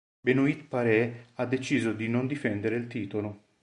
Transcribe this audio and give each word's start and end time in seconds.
Benoît 0.23 0.55
Paire 0.71 1.27
ha 1.35 1.45
deciso 1.45 1.93
di 1.93 2.07
non 2.09 2.25
difendere 2.25 2.75
il 2.75 2.87
titolo. 2.87 3.43